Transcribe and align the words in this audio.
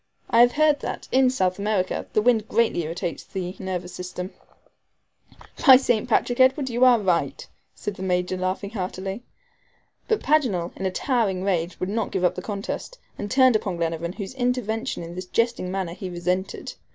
I 0.31 0.39
have 0.41 0.53
heard 0.53 0.79
that, 0.79 1.07
in 1.11 1.29
South 1.29 1.59
America, 1.59 2.07
the 2.13 2.23
wind 2.23 2.47
greatly 2.47 2.81
irritates 2.85 3.23
the 3.23 3.55
nervous 3.59 3.93
system." 3.93 4.31
"By 5.67 5.75
St. 5.77 6.09
Patrick, 6.09 6.39
Edward 6.39 6.71
you 6.71 6.83
are 6.85 6.97
right," 6.99 7.47
said 7.75 7.97
the 7.97 8.01
Major, 8.01 8.35
laughing 8.35 8.71
heartily. 8.71 9.21
But 10.07 10.21
Paganel, 10.23 10.75
in 10.75 10.87
a 10.87 10.91
towering 10.91 11.43
rage, 11.43 11.79
would 11.79 11.87
not 11.89 12.09
give 12.11 12.23
up 12.23 12.33
the 12.33 12.41
contest, 12.41 12.97
and 13.19 13.29
turned 13.29 13.55
upon 13.55 13.77
Glenarvan, 13.77 14.13
whose 14.13 14.33
intervention 14.33 15.03
in 15.03 15.13
this 15.13 15.27
jesting 15.27 15.69
manner 15.69 15.93
he 15.93 16.09
resented. 16.09 16.73